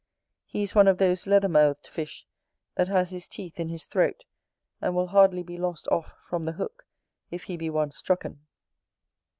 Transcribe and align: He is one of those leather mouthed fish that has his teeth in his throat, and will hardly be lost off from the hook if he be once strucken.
He 0.47 0.63
is 0.63 0.73
one 0.73 0.87
of 0.87 0.97
those 0.97 1.27
leather 1.27 1.47
mouthed 1.47 1.85
fish 1.85 2.25
that 2.73 2.87
has 2.87 3.11
his 3.11 3.27
teeth 3.27 3.59
in 3.59 3.69
his 3.69 3.85
throat, 3.85 4.23
and 4.81 4.95
will 4.95 5.05
hardly 5.05 5.43
be 5.43 5.57
lost 5.57 5.87
off 5.89 6.13
from 6.27 6.45
the 6.45 6.53
hook 6.53 6.87
if 7.29 7.43
he 7.43 7.55
be 7.55 7.69
once 7.69 7.97
strucken. 7.97 8.39